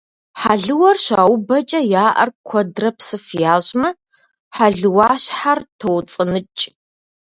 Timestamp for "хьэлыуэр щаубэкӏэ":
0.39-1.81